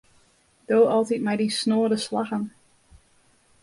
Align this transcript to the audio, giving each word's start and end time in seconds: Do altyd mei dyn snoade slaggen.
Do 0.69 0.79
altyd 0.95 1.21
mei 1.27 1.37
dyn 1.39 1.55
snoade 1.59 1.97
slaggen. 2.05 2.45